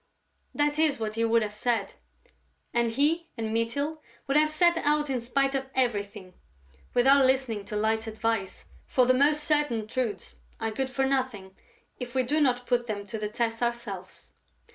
[0.55, 1.93] That is what he would have said;
[2.73, 6.33] and he and Mytyl would have set out in spite of everything,
[6.95, 11.55] without listening to Light's advice, for the most certain truths are good for nothing
[11.99, 14.31] if we do not put them to the test ourselves.